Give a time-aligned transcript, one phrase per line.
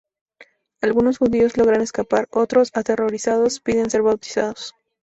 [0.81, 4.73] Algunos judíos logran escapar; otros, aterrorizados, piden ser bautizados.